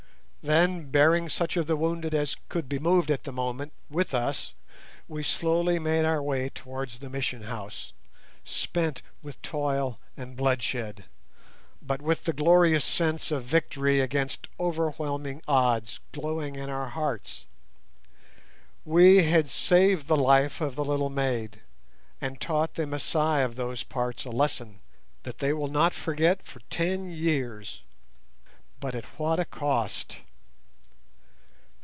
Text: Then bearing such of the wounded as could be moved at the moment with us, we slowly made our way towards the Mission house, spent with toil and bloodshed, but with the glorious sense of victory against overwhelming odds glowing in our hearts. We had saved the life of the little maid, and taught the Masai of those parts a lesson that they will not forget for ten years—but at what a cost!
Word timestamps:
Then 0.43 0.89
bearing 0.89 1.29
such 1.29 1.55
of 1.55 1.67
the 1.67 1.75
wounded 1.75 2.15
as 2.15 2.35
could 2.49 2.67
be 2.67 2.79
moved 2.79 3.11
at 3.11 3.25
the 3.25 3.31
moment 3.31 3.73
with 3.91 4.11
us, 4.15 4.55
we 5.07 5.21
slowly 5.21 5.77
made 5.77 6.03
our 6.03 6.19
way 6.21 6.49
towards 6.49 6.97
the 6.97 7.11
Mission 7.11 7.43
house, 7.43 7.93
spent 8.43 9.03
with 9.21 9.39
toil 9.43 9.99
and 10.17 10.35
bloodshed, 10.35 11.05
but 11.79 12.01
with 12.01 12.23
the 12.23 12.33
glorious 12.33 12.83
sense 12.83 13.29
of 13.29 13.43
victory 13.43 13.99
against 13.99 14.47
overwhelming 14.59 15.43
odds 15.47 15.99
glowing 16.11 16.55
in 16.55 16.71
our 16.71 16.89
hearts. 16.89 17.45
We 18.83 19.17
had 19.25 19.47
saved 19.47 20.07
the 20.07 20.17
life 20.17 20.59
of 20.59 20.73
the 20.73 20.83
little 20.83 21.11
maid, 21.11 21.61
and 22.19 22.41
taught 22.41 22.73
the 22.73 22.87
Masai 22.87 23.43
of 23.43 23.57
those 23.57 23.83
parts 23.83 24.25
a 24.25 24.31
lesson 24.31 24.79
that 25.21 25.37
they 25.37 25.53
will 25.53 25.67
not 25.69 25.93
forget 25.93 26.41
for 26.41 26.61
ten 26.71 27.11
years—but 27.11 28.95
at 28.95 29.05
what 29.19 29.39
a 29.39 29.45
cost! 29.45 30.21